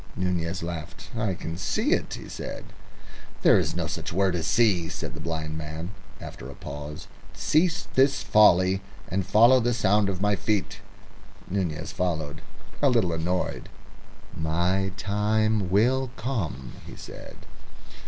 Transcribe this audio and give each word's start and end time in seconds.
Nunez 0.15 0.63
laughed. 0.63 1.09
"I 1.15 1.35
can 1.35 1.59
see 1.59 1.91
it," 1.91 2.15
he 2.15 2.27
said. 2.27 2.65
"There 3.43 3.59
is 3.59 3.75
no 3.75 3.85
such 3.85 4.11
word 4.11 4.33
as 4.35 4.47
see," 4.47 4.89
said 4.89 5.13
the 5.13 5.19
blind 5.19 5.59
man, 5.59 5.91
after 6.19 6.49
a 6.49 6.55
pause. 6.55 7.05
"Cease 7.33 7.83
this 7.93 8.23
folly, 8.23 8.81
and 9.09 9.27
follow 9.27 9.59
the 9.59 9.75
sound 9.75 10.09
of 10.09 10.19
my 10.19 10.35
feet." 10.35 10.79
Nunez 11.51 11.91
followed, 11.91 12.41
a 12.81 12.89
little 12.89 13.13
annoyed. 13.13 13.69
"My 14.35 14.91
time 14.97 15.69
will 15.69 16.09
come," 16.17 16.71
he 16.87 16.95
said. 16.95 17.37